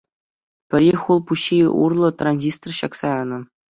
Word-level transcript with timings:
Пӗри 0.71 0.87
хул-пуҫҫи 1.03 1.59
урлӑ 1.85 2.09
транзистор 2.25 2.73
ҫакса 2.83 3.07
янӑ. 3.21 3.39